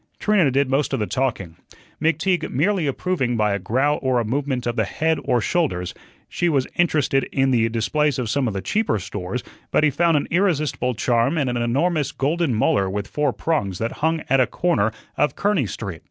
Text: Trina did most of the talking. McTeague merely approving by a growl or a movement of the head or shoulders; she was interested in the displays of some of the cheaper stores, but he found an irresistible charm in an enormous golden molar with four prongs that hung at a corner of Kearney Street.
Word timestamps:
Trina 0.17 0.49
did 0.49 0.67
most 0.67 0.93
of 0.93 0.99
the 0.99 1.05
talking. 1.05 1.57
McTeague 2.01 2.49
merely 2.49 2.87
approving 2.87 3.37
by 3.37 3.53
a 3.53 3.59
growl 3.59 3.99
or 4.01 4.19
a 4.19 4.25
movement 4.25 4.65
of 4.65 4.75
the 4.75 4.83
head 4.85 5.19
or 5.25 5.41
shoulders; 5.41 5.93
she 6.27 6.49
was 6.49 6.65
interested 6.75 7.25
in 7.25 7.51
the 7.51 7.69
displays 7.69 8.17
of 8.17 8.27
some 8.27 8.47
of 8.47 8.55
the 8.55 8.63
cheaper 8.63 8.97
stores, 8.97 9.43
but 9.69 9.83
he 9.83 9.91
found 9.91 10.17
an 10.17 10.27
irresistible 10.31 10.95
charm 10.95 11.37
in 11.37 11.49
an 11.49 11.57
enormous 11.57 12.11
golden 12.11 12.51
molar 12.55 12.89
with 12.89 13.07
four 13.07 13.31
prongs 13.31 13.77
that 13.77 13.91
hung 14.01 14.23
at 14.27 14.39
a 14.39 14.47
corner 14.47 14.91
of 15.17 15.35
Kearney 15.35 15.67
Street. 15.67 15.99